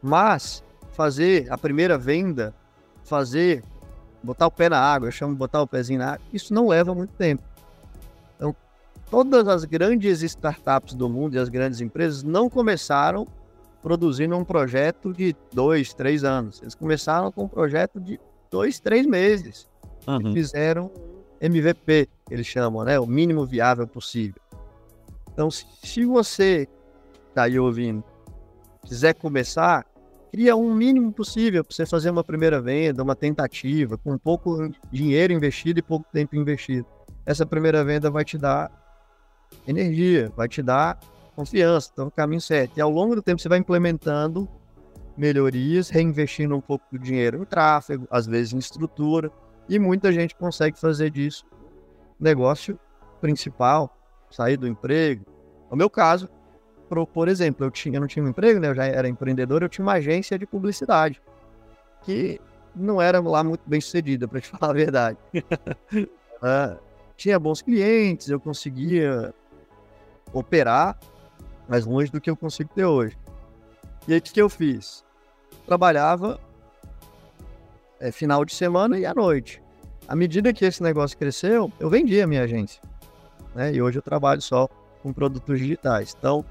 Mas 0.01 0.63
fazer 0.93 1.51
a 1.51 1.57
primeira 1.57 1.98
venda, 1.98 2.55
fazer, 3.03 3.63
botar 4.25 4.48
o 4.48 4.51
pé 4.51 4.70
na 4.70 4.79
água, 4.79 5.08
eu 5.08 5.12
chamo 5.12 5.34
de 5.34 5.39
botar 5.39 5.62
o 5.62 5.67
pezinho 5.67 6.00
na 6.00 6.13
água, 6.13 6.25
isso 6.34 6.53
não 6.53 6.67
leva 6.67 6.94
muito 6.94 7.12
tempo 7.12 7.44
todas 9.10 9.48
as 9.48 9.65
grandes 9.65 10.22
startups 10.22 10.94
do 10.94 11.10
mundo 11.10 11.36
e 11.36 11.39
as 11.39 11.50
grandes 11.50 11.82
empresas 11.82 12.24
não 12.24 12.50
começaram 12.50 13.27
produzindo 13.82 14.36
um 14.36 14.44
projeto 14.44 15.13
de 15.13 15.36
dois, 15.53 15.94
três 15.94 16.24
anos. 16.24 16.62
Eles 16.62 16.74
começaram 16.74 17.32
com 17.32 17.44
um 17.44 17.48
projeto 17.48 18.00
de 18.00 18.20
dois, 18.50 18.79
três 18.79 19.05
meses. 19.05 19.67
Uhum. 20.08 20.32
E 20.32 20.34
fizeram 20.34 20.91
MVP, 21.39 22.10
eles 22.29 22.48
chamam, 22.48 22.84
né? 22.84 23.00
O 23.00 23.05
mínimo 23.05 23.46
viável 23.46 23.88
possível. 23.88 24.41
Então, 25.32 25.51
se 25.51 26.05
você 26.05 26.67
está 27.29 27.44
aí 27.44 27.60
ouvindo, 27.60 28.03
quiser 28.86 29.13
começar, 29.13 29.86
cria 30.36 30.54
um 30.54 30.75
mínimo 30.75 31.13
possível 31.13 31.63
para 31.63 31.74
você 31.74 31.86
fazer 31.86 32.10
uma 32.10 32.22
primeira 32.22 32.62
venda, 32.62 33.01
uma 33.01 33.15
tentativa, 33.15 33.98
com 33.98 34.18
pouco 34.18 34.70
dinheiro 34.92 35.32
investido 35.32 35.80
e 35.80 35.82
pouco 35.82 36.06
tempo 36.12 36.36
investido. 36.36 36.86
Essa 37.25 37.46
primeira 37.46 37.86
venda 37.86 38.12
vai 38.12 38.25
te 38.25 38.38
dar 38.38 38.70
energia, 39.65 40.30
vai 40.36 40.50
te 40.50 40.62
dar 40.62 41.00
confiança, 41.38 41.88
está 41.88 42.04
no 42.04 42.12
caminho 42.12 42.42
certo. 42.42 42.77
E 42.77 42.82
ao 42.82 42.89
longo 42.89 43.15
do 43.15 43.22
tempo 43.22 43.42
você 43.42 43.48
vai 43.48 43.60
implementando 43.60 44.46
melhorias, 45.15 45.88
reinvestindo 45.89 46.54
um 46.54 46.60
pouco 46.60 46.84
do 46.92 47.00
dinheiro 47.00 47.42
em 47.42 47.46
tráfego, 47.46 48.06
às 48.12 48.27
vezes 48.27 48.51
em 48.51 48.58
estrutura, 48.58 49.32
e 49.70 49.80
muita 49.80 50.12
gente 50.12 50.36
consegue 50.36 50.77
fazer 50.77 51.12
disso 51.12 51.46
negócio 52.20 52.77
principal, 53.22 53.98
sair 54.30 54.58
do 54.58 54.68
emprego. 54.68 55.25
No 55.72 55.77
meu 55.77 55.89
caso, 55.89 56.27
por, 56.88 57.06
por 57.08 57.27
exemplo, 57.27 57.65
eu, 57.65 57.72
tinha, 57.72 57.98
eu 57.98 58.01
não 58.01 58.08
tinha 58.08 58.24
um 58.24 58.30
emprego, 58.30 58.60
né? 58.60 58.70
eu 58.70 58.75
já 58.75 58.86
era 58.86 59.08
empreendedor, 59.08 59.63
eu 59.63 59.70
tinha 59.70 59.84
uma 59.86 59.94
agência 59.94 60.38
de 60.38 60.46
publicidade, 60.46 61.22
que 62.04 62.39
não 62.75 63.01
era 63.01 63.20
lá 63.20 63.44
muito 63.44 63.62
bem 63.65 63.80
sucedida, 63.82 64.27
para 64.27 64.42
te 64.42 64.50
falar 64.56 64.72
a 64.72 64.74
verdade. 64.74 65.18
uh, 65.34 66.77
tinha 67.18 67.39
bons 67.39 67.62
clientes, 67.62 68.30
eu 68.30 68.39
conseguia 68.39 69.34
operar 70.34 70.98
mais 71.68 71.86
longe 71.86 72.12
do 72.12 72.22
que 72.22 72.30
eu 72.30 72.36
consigo 72.36 72.70
ter 72.74 72.86
hoje. 72.86 73.18
E 74.08 74.13
aí, 74.13 74.20
o 74.20 74.22
que 74.22 74.42
eu 74.42 74.50
fiz? 74.50 75.04
Trabalhava 75.65 76.39
é, 78.00 78.12
final 78.12 78.46
de 78.46 78.54
semana 78.54 79.00
e 79.00 79.06
à 79.06 79.13
noite. 79.13 79.62
À 80.08 80.15
medida 80.15 80.54
que 80.54 80.63
esse 80.63 80.84
negócio 80.84 81.18
cresceu, 81.18 81.72
eu 81.80 81.89
vendi 81.89 82.22
a 82.22 82.27
minha 82.27 82.44
agência. 82.44 82.82
Né? 83.56 83.74
E 83.74 83.82
hoje 83.82 83.98
eu 83.98 84.01
trabalho 84.01 84.42
só 84.42 84.68
com 85.01 85.12
produtos 85.12 85.60
digitais. 85.60 86.15
Então, 86.18 86.46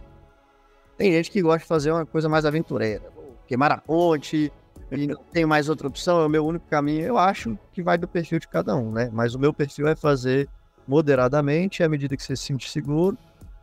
tem 0.96 1.12
gente 1.12 1.30
que 1.30 1.42
gosta 1.42 1.60
de 1.60 1.66
fazer 1.66 1.90
uma 1.90 2.06
coisa 2.06 2.28
mais 2.28 2.44
aventureira. 2.44 3.02
Queimar 3.46 3.72
a 3.72 3.78
ponte, 3.78 4.52
e 4.90 5.06
não 5.06 5.16
tem 5.32 5.44
mais 5.44 5.68
outra 5.68 5.88
opção, 5.88 6.20
é 6.20 6.26
o 6.26 6.28
meu 6.28 6.46
único 6.46 6.66
caminho. 6.68 7.04
Eu 7.04 7.18
acho 7.18 7.58
que 7.72 7.82
vai 7.82 7.98
do 7.98 8.06
perfil 8.06 8.38
de 8.38 8.48
cada 8.48 8.76
um, 8.76 8.92
né? 8.92 9.10
Mas 9.12 9.34
o 9.34 9.38
meu 9.38 9.52
perfil 9.52 9.88
é 9.88 9.96
fazer 9.96 10.48
moderadamente, 10.86 11.82
à 11.82 11.88
medida 11.88 12.16
que 12.16 12.22
você 12.22 12.36
se 12.36 12.44
sente 12.44 12.70
seguro, 12.70 13.16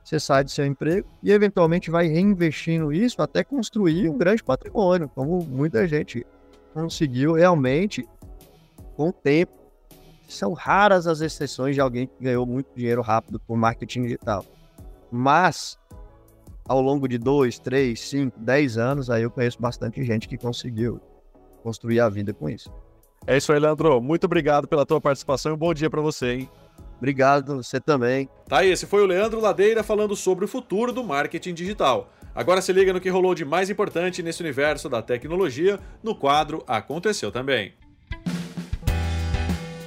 você 0.04 0.20
sai 0.20 0.44
do 0.44 0.50
seu 0.50 0.66
emprego 0.66 1.08
e 1.22 1.32
eventualmente 1.32 1.92
vai 1.92 2.08
reinvestindo 2.08 2.92
isso 2.92 3.22
até 3.22 3.44
construir 3.44 4.10
um 4.10 4.18
grande 4.18 4.44
patrimônio, 4.44 5.08
como 5.10 5.44
muita 5.44 5.88
gente 5.88 6.26
conseguiu 6.74 7.34
realmente 7.34 8.08
com 8.96 9.10
o 9.10 9.14
tempo. 9.14 9.54
São 10.28 10.54
raras 10.54 11.08
as 11.08 11.22
exceções 11.22 11.76
de 11.76 11.82
alguém 11.82 12.08
que 12.08 12.24
ganhou 12.24 12.46
muito 12.46 12.74
dinheiro 12.76 13.02
rápido 13.02 13.40
por 13.40 13.58
marketing 13.58 14.04
digital. 14.04 14.46
Mas, 15.12 15.78
ao 16.68 16.82
longo 16.82 17.08
de 17.08 17.18
dois, 17.18 17.60
três, 17.60 18.00
cinco, 18.02 18.40
dez 18.40 18.78
anos, 18.78 19.10
aí 19.10 19.24
eu 19.24 19.32
conheço 19.32 19.62
bastante 19.62 20.04
gente 20.04 20.28
que 20.28 20.38
conseguiu 20.38 21.00
construir 21.64 22.00
a 22.00 22.10
vida 22.10 22.34
com 22.34 22.50
isso. 22.50 22.72
É 23.26 23.38
isso 23.38 23.52
aí, 23.54 23.60
Leandro. 23.60 24.02
Muito 24.02 24.26
obrigado 24.26 24.68
pela 24.68 24.86
tua 24.86 25.00
participação 25.00 25.52
e 25.52 25.56
um 25.56 25.58
bom 25.58 25.74
dia 25.74 25.90
para 25.90 26.02
você, 26.02 26.34
hein? 26.34 26.50
Obrigado, 26.98 27.58
você 27.58 27.80
também. 27.80 28.30
Tá, 28.48 28.64
esse 28.64 28.86
foi 28.86 29.02
o 29.02 29.06
Leandro 29.06 29.40
Ladeira 29.40 29.84
falando 29.84 30.16
sobre 30.16 30.46
o 30.46 30.48
futuro 30.48 30.92
do 30.92 31.04
marketing 31.04 31.54
digital. 31.54 32.12
Agora 32.34 32.62
se 32.62 32.72
liga 32.72 32.94
no 32.94 33.02
que 33.02 33.10
rolou 33.10 33.36
de 33.36 33.44
mais 33.44 33.70
importante 33.70 34.24
nesse 34.24 34.42
universo 34.42 34.88
da 34.88 35.02
tecnologia 35.02 35.80
no 36.02 36.16
quadro 36.16 36.64
Aconteceu 36.68 37.32
Também. 37.32 37.74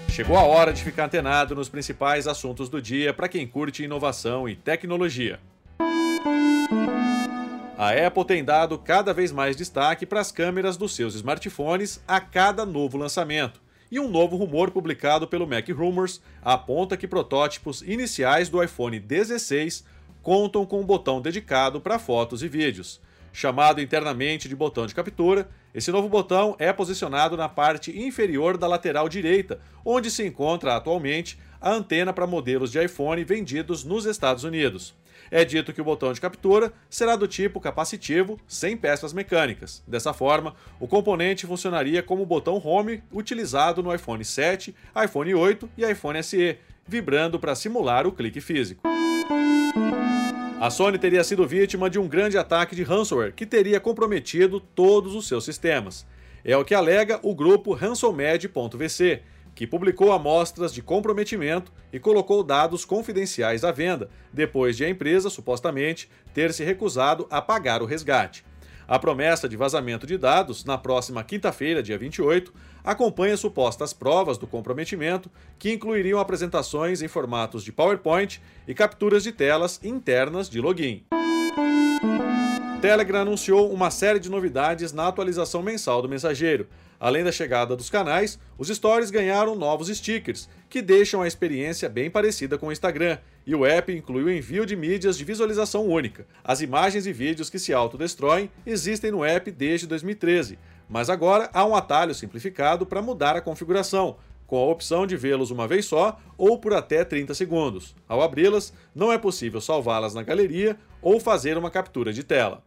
Chegou 0.09 0.37
a 0.37 0.43
hora 0.43 0.73
de 0.73 0.85
ficar 0.85 1.07
antenado 1.07 1.57
nos 1.57 1.69
principais 1.69 2.29
assuntos 2.29 2.69
do 2.69 2.81
dia 2.81 3.13
para 3.13 3.29
quem 3.29 3.47
curte 3.47 3.83
inovação 3.83 4.49
e 4.49 4.55
tecnologia. 4.55 5.41
A 7.77 7.91
Apple 7.91 8.25
tem 8.25 8.45
dado 8.45 8.79
cada 8.79 9.13
vez 9.13 9.33
mais 9.33 9.57
destaque 9.57 10.07
para 10.07 10.21
as 10.21 10.31
câmeras 10.31 10.77
dos 10.77 10.95
seus 10.95 11.17
smartphones 11.17 12.01
a 12.07 12.21
cada 12.21 12.65
novo 12.65 12.97
lançamento 12.97 13.61
e 13.91 13.99
um 13.99 14.09
novo 14.09 14.37
rumor 14.37 14.71
publicado 14.71 15.27
pelo 15.27 15.47
Mac 15.47 15.69
Rumors 15.69 16.21
aponta 16.41 16.97
que 16.97 17.09
protótipos 17.09 17.83
iniciais 17.83 18.49
do 18.49 18.63
iPhone 18.63 18.99
16 19.01 19.85
contam 20.23 20.65
com 20.65 20.81
um 20.81 20.87
botão 20.87 21.21
dedicado 21.21 21.81
para 21.81 21.99
fotos 21.99 22.45
e 22.45 22.49
vídeos. 22.49 23.01
Chamado 23.37 23.81
internamente 23.81 24.49
de 24.49 24.55
botão 24.55 24.87
de 24.87 24.95
captura, 24.95 25.49
esse 25.75 25.91
novo 25.91 26.09
botão 26.09 26.55
é 26.57 26.73
posicionado 26.73 27.37
na 27.37 27.49
parte 27.49 27.91
inferior 27.91 28.57
da 28.57 28.69
lateral 28.69 29.09
direita, 29.09 29.59
onde 29.85 30.09
se 30.09 30.25
encontra 30.25 30.77
atualmente 30.77 31.37
a 31.61 31.73
antena 31.73 32.13
para 32.13 32.29
modelos 32.29 32.71
de 32.71 32.81
iPhone 32.81 33.25
vendidos 33.25 33.83
nos 33.83 34.05
Estados 34.07 34.45
Unidos. 34.45 34.95
É 35.33 35.45
dito 35.45 35.73
que 35.73 35.81
o 35.81 35.85
botão 35.85 36.13
de 36.13 36.21
captura 36.21 36.73
será 36.89 37.17
do 37.17 37.27
tipo 37.27 37.59
capacitivo, 37.59 38.39
sem 38.47 38.77
peças 38.77 39.13
mecânicas. 39.13 39.83
Dessa 39.85 40.13
forma, 40.13 40.55
o 40.79 40.87
componente 40.87 41.45
funcionaria 41.45 42.05
como 42.05 42.23
o 42.23 42.27
botão 42.27 42.63
Home 42.65 43.03
utilizado 43.13 43.83
no 43.83 43.93
iPhone 43.93 44.25
7, 44.25 44.73
iPhone 45.05 45.35
8 45.35 45.69
e 45.77 45.85
iPhone 45.85 46.23
SE, 46.23 46.57
vibrando 46.87 47.41
para 47.41 47.57
simular 47.57 48.07
o 48.07 48.13
clique 48.13 48.41
físico. 48.41 48.89
A 50.65 50.71
Sony 50.71 50.97
teria 50.97 51.23
sido 51.23 51.47
vítima 51.47 51.91
de 51.91 51.99
um 51.99 52.09
grande 52.09 52.39
ataque 52.39 52.75
de 52.75 52.83
ransomware 52.83 53.35
que 53.35 53.45
teria 53.45 53.79
comprometido 53.79 54.59
todos 54.59 55.15
os 55.15 55.29
seus 55.29 55.45
sistemas. 55.45 56.07
É 56.43 56.57
o 56.57 56.65
que 56.65 56.75
alega 56.75 57.21
o 57.23 57.35
grupo 57.35 57.75
ransommed.vc, 57.75 59.21
que 59.55 59.67
publicou 59.67 60.11
amostras 60.11 60.73
de 60.73 60.81
comprometimento 60.81 61.71
e 61.93 61.99
colocou 61.99 62.43
dados 62.43 62.87
confidenciais 62.87 63.63
à 63.63 63.71
venda, 63.71 64.09
depois 64.33 64.75
de 64.75 64.87
a 64.87 64.89
empresa 64.89 65.29
supostamente 65.29 66.09
ter 66.33 66.51
se 66.51 66.65
recusado 66.65 67.27
a 67.29 67.43
pagar 67.43 67.83
o 67.83 67.85
resgate. 67.85 68.43
A 68.87 68.99
promessa 68.99 69.49
de 69.49 69.57
vazamento 69.57 70.07
de 70.07 70.19
dados, 70.19 70.65
na 70.65 70.77
próxima 70.77 71.25
quinta-feira, 71.25 71.83
dia 71.83 71.97
28, 71.97 72.53
acompanha 72.83 73.37
supostas 73.37 73.95
provas 73.95 74.37
do 74.37 74.47
comprometimento, 74.47 75.31
que 75.59 75.73
incluiriam 75.73 76.21
apresentações 76.21 77.01
em 77.01 77.09
formatos 77.09 77.65
de 77.65 77.73
PowerPoint 77.73 78.43
e 78.69 78.75
capturas 78.75 79.23
de 79.23 79.33
telas 79.33 79.81
internas 79.83 80.51
de 80.51 80.61
login. 80.61 81.05
Telegram 82.83 83.23
anunciou 83.23 83.73
uma 83.73 83.91
série 83.91 84.19
de 84.19 84.31
novidades 84.31 84.93
na 84.93 85.09
atualização 85.09 85.63
mensal 85.63 86.03
do 86.03 86.09
mensageiro. 86.09 86.69
Além 87.01 87.25
da 87.25 87.33
chegada 87.33 87.75
dos 87.75 87.89
canais, 87.89 88.39
os 88.59 88.69
stories 88.69 89.11
ganharam 89.11 89.55
novos 89.55 89.89
stickers, 89.89 90.51
que 90.69 90.83
deixam 90.83 91.23
a 91.23 91.27
experiência 91.27 91.89
bem 91.89 92.11
parecida 92.11 92.59
com 92.59 92.67
o 92.67 92.73
Instagram, 92.73 93.17
e 93.47 93.55
o 93.55 93.65
app 93.67 93.93
inclui 93.93 94.25
o 94.25 94.31
envio 94.31 94.65
de 94.65 94.75
mídias 94.77 95.17
de 95.17 95.25
visualização 95.25 95.87
única. 95.87 96.27
As 96.43 96.61
imagens 96.61 97.07
e 97.07 97.13
vídeos 97.13 97.51
que 97.51 97.59
se 97.59 97.73
autodestroem 97.73 98.51
existem 98.67 99.11
no 99.11 99.25
app 99.25 99.51
desde 99.51 99.87
2013, 99.87 100.59
mas 100.89 101.11
agora 101.11 101.51
há 101.53 101.65
um 101.65 101.75
atalho 101.75 102.15
simplificado 102.15 102.87
para 102.87 103.03
mudar 103.03 103.37
a 103.37 103.41
configuração, 103.41 104.17
com 104.47 104.57
a 104.57 104.71
opção 104.71 105.07
de 105.07 105.17
vê-los 105.17 105.51
uma 105.51 105.67
vez 105.67 105.87
só 105.87 106.19
ou 106.37 106.59
por 106.59 106.75
até 106.75 107.05
30 107.05 107.35
segundos. 107.35 107.95
Ao 108.09 108.23
abri-las, 108.23 108.73
não 108.95 109.13
é 109.13 109.19
possível 109.19 109.61
salvá-las 109.61 110.15
na 110.15 110.23
galeria 110.23 110.77
ou 111.01 111.19
fazer 111.19 111.57
uma 111.57 111.71
captura 111.71 112.13
de 112.13 112.23
tela. 112.23 112.63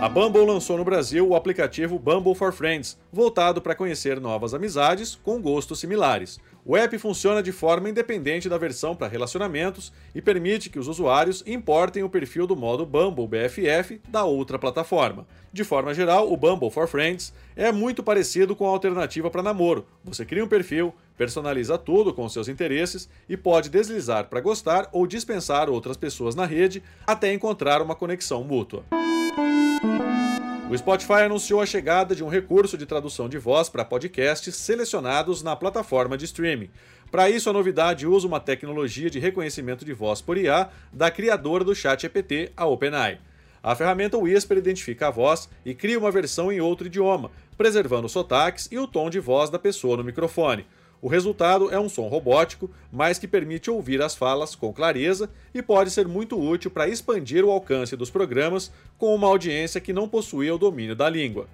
A 0.00 0.08
Bumble 0.08 0.44
lançou 0.44 0.76
no 0.76 0.84
Brasil 0.84 1.26
o 1.26 1.34
aplicativo 1.34 1.98
Bumble 1.98 2.34
for 2.34 2.52
Friends, 2.52 2.98
voltado 3.10 3.62
para 3.62 3.74
conhecer 3.74 4.20
novas 4.20 4.52
amizades 4.52 5.14
com 5.14 5.40
gostos 5.40 5.80
similares. 5.80 6.38
O 6.66 6.78
app 6.78 6.96
funciona 6.96 7.42
de 7.42 7.52
forma 7.52 7.90
independente 7.90 8.48
da 8.48 8.56
versão 8.56 8.96
para 8.96 9.06
relacionamentos 9.06 9.92
e 10.14 10.22
permite 10.22 10.70
que 10.70 10.78
os 10.78 10.88
usuários 10.88 11.42
importem 11.46 12.02
o 12.02 12.08
perfil 12.08 12.46
do 12.46 12.56
modo 12.56 12.86
Bumble 12.86 13.28
BFF 13.28 14.00
da 14.08 14.24
outra 14.24 14.58
plataforma. 14.58 15.26
De 15.52 15.62
forma 15.62 15.92
geral, 15.92 16.32
o 16.32 16.36
Bumble 16.38 16.70
for 16.70 16.88
Friends 16.88 17.34
é 17.54 17.70
muito 17.70 18.02
parecido 18.02 18.56
com 18.56 18.66
a 18.66 18.70
alternativa 18.70 19.30
para 19.30 19.42
namoro. 19.42 19.86
Você 20.02 20.24
cria 20.24 20.42
um 20.42 20.48
perfil, 20.48 20.94
personaliza 21.18 21.76
tudo 21.76 22.14
com 22.14 22.26
seus 22.30 22.48
interesses 22.48 23.10
e 23.28 23.36
pode 23.36 23.68
deslizar 23.68 24.30
para 24.30 24.40
gostar 24.40 24.88
ou 24.90 25.06
dispensar 25.06 25.68
outras 25.68 25.98
pessoas 25.98 26.34
na 26.34 26.46
rede 26.46 26.82
até 27.06 27.30
encontrar 27.30 27.82
uma 27.82 27.94
conexão 27.94 28.42
mútua. 28.42 28.84
O 30.70 30.78
Spotify 30.78 31.24
anunciou 31.24 31.60
a 31.60 31.66
chegada 31.66 32.14
de 32.14 32.24
um 32.24 32.28
recurso 32.28 32.78
de 32.78 32.86
tradução 32.86 33.28
de 33.28 33.36
voz 33.36 33.68
para 33.68 33.84
podcasts 33.84 34.56
selecionados 34.56 35.42
na 35.42 35.54
plataforma 35.54 36.16
de 36.16 36.24
streaming. 36.24 36.70
Para 37.10 37.28
isso, 37.28 37.50
a 37.50 37.52
novidade 37.52 38.06
usa 38.06 38.26
uma 38.26 38.40
tecnologia 38.40 39.10
de 39.10 39.18
reconhecimento 39.18 39.84
de 39.84 39.92
voz 39.92 40.22
por 40.22 40.38
IA 40.38 40.70
da 40.90 41.10
criadora 41.10 41.64
do 41.64 41.74
ChatGPT, 41.74 42.50
a 42.56 42.64
OpenAI. 42.64 43.18
A 43.62 43.74
ferramenta 43.74 44.16
Whisper 44.16 44.56
identifica 44.56 45.08
a 45.08 45.10
voz 45.10 45.50
e 45.66 45.74
cria 45.74 45.98
uma 45.98 46.10
versão 46.10 46.50
em 46.50 46.62
outro 46.62 46.86
idioma, 46.86 47.30
preservando 47.58 48.06
os 48.06 48.12
sotaques 48.12 48.66
e 48.72 48.78
o 48.78 48.86
tom 48.86 49.10
de 49.10 49.20
voz 49.20 49.50
da 49.50 49.58
pessoa 49.58 49.98
no 49.98 50.04
microfone. 50.04 50.66
O 51.04 51.08
resultado 51.08 51.70
é 51.70 51.78
um 51.78 51.86
som 51.86 52.08
robótico, 52.08 52.70
mas 52.90 53.18
que 53.18 53.28
permite 53.28 53.70
ouvir 53.70 54.00
as 54.00 54.14
falas 54.14 54.54
com 54.54 54.72
clareza 54.72 55.28
e 55.52 55.60
pode 55.60 55.90
ser 55.90 56.08
muito 56.08 56.40
útil 56.40 56.70
para 56.70 56.88
expandir 56.88 57.44
o 57.44 57.50
alcance 57.50 57.94
dos 57.94 58.08
programas 58.08 58.72
com 58.96 59.14
uma 59.14 59.26
audiência 59.26 59.82
que 59.82 59.92
não 59.92 60.08
possuía 60.08 60.54
o 60.54 60.58
domínio 60.58 60.96
da 60.96 61.06
língua. 61.10 61.46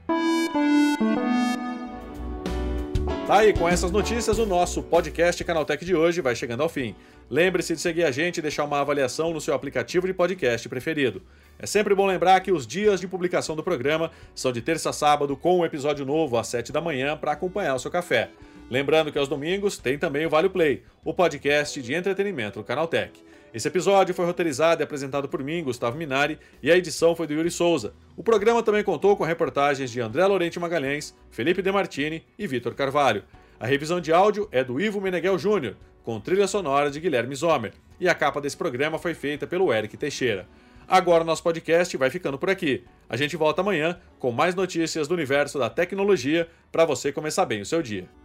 Tá 3.26 3.38
aí, 3.38 3.52
com 3.52 3.68
essas 3.68 3.90
notícias, 3.90 4.38
o 4.38 4.46
nosso 4.46 4.84
podcast 4.84 5.42
Canaltech 5.42 5.84
de 5.84 5.96
hoje 5.96 6.20
vai 6.20 6.36
chegando 6.36 6.62
ao 6.62 6.68
fim. 6.68 6.94
Lembre-se 7.28 7.74
de 7.74 7.80
seguir 7.80 8.04
a 8.04 8.12
gente 8.12 8.38
e 8.38 8.42
deixar 8.42 8.62
uma 8.62 8.80
avaliação 8.80 9.32
no 9.32 9.40
seu 9.40 9.52
aplicativo 9.52 10.06
de 10.06 10.14
podcast 10.14 10.68
preferido. 10.68 11.22
É 11.58 11.66
sempre 11.66 11.92
bom 11.92 12.06
lembrar 12.06 12.38
que 12.38 12.52
os 12.52 12.64
dias 12.64 13.00
de 13.00 13.08
publicação 13.08 13.56
do 13.56 13.64
programa 13.64 14.12
são 14.32 14.52
de 14.52 14.62
terça 14.62 14.90
a 14.90 14.92
sábado, 14.92 15.36
com 15.36 15.58
um 15.58 15.64
episódio 15.64 16.06
novo 16.06 16.38
às 16.38 16.46
7 16.46 16.70
da 16.70 16.80
manhã 16.80 17.16
para 17.16 17.32
acompanhar 17.32 17.74
o 17.74 17.80
seu 17.80 17.90
café. 17.90 18.30
Lembrando 18.70 19.10
que 19.10 19.18
aos 19.18 19.26
domingos 19.26 19.76
tem 19.76 19.98
também 19.98 20.24
o 20.24 20.30
Vale 20.30 20.48
Play, 20.48 20.84
o 21.04 21.12
podcast 21.12 21.82
de 21.82 21.92
entretenimento 21.92 22.60
do 22.60 22.64
Canaltech. 22.64 23.20
Esse 23.52 23.66
episódio 23.66 24.14
foi 24.14 24.24
roteirizado 24.24 24.80
e 24.80 24.84
apresentado 24.84 25.28
por 25.28 25.42
mim, 25.42 25.64
Gustavo 25.64 25.98
Minari, 25.98 26.38
e 26.62 26.70
a 26.70 26.76
edição 26.76 27.16
foi 27.16 27.26
do 27.26 27.34
Yuri 27.34 27.50
Souza. 27.50 27.92
O 28.16 28.22
programa 28.22 28.62
também 28.62 28.84
contou 28.84 29.16
com 29.16 29.24
reportagens 29.24 29.90
de 29.90 30.00
André 30.00 30.24
Lorente 30.24 30.60
Magalhães, 30.60 31.16
Felipe 31.32 31.60
Demartini 31.60 32.24
e 32.38 32.46
Vitor 32.46 32.72
Carvalho. 32.74 33.24
A 33.58 33.66
revisão 33.66 34.00
de 34.00 34.12
áudio 34.12 34.48
é 34.52 34.62
do 34.62 34.80
Ivo 34.80 35.00
Meneghel 35.00 35.36
Júnior, 35.36 35.76
com 36.04 36.20
trilha 36.20 36.46
sonora 36.46 36.92
de 36.92 37.00
Guilherme 37.00 37.34
Zomer, 37.34 37.72
e 37.98 38.08
a 38.08 38.14
capa 38.14 38.40
desse 38.40 38.56
programa 38.56 39.00
foi 39.00 39.14
feita 39.14 39.48
pelo 39.48 39.72
Eric 39.74 39.96
Teixeira. 39.96 40.46
Agora 40.86 41.24
nosso 41.24 41.42
podcast 41.42 41.96
vai 41.96 42.08
ficando 42.08 42.38
por 42.38 42.48
aqui. 42.48 42.84
A 43.08 43.16
gente 43.16 43.36
volta 43.36 43.62
amanhã 43.62 43.98
com 44.20 44.30
mais 44.30 44.54
notícias 44.54 45.08
do 45.08 45.14
universo 45.14 45.58
da 45.58 45.68
tecnologia 45.68 46.48
para 46.70 46.84
você 46.84 47.10
começar 47.10 47.46
bem 47.46 47.60
o 47.60 47.66
seu 47.66 47.82
dia. 47.82 48.08